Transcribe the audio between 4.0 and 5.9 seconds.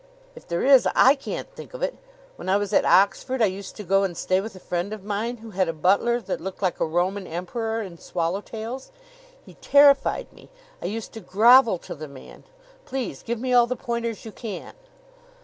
and stay with a friend of mine who had a